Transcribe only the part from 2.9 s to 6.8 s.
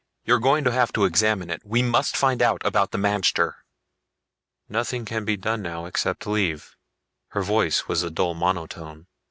magter...." "Nothing can be done now except leave."